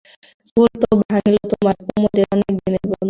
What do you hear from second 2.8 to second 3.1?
বন্ধু?